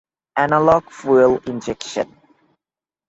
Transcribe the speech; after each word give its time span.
Analog 0.43 0.89
fuel 0.91 1.37
injection. 1.45 2.17